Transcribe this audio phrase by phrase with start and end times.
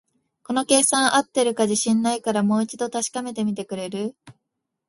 [0.41, 4.15] この計算、合ってるか自信ないから、もう一度確かめてみてくれる？